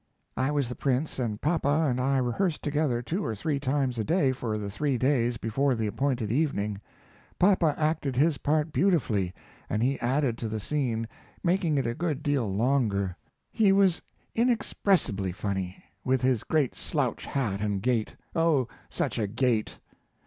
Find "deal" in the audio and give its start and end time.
12.23-12.51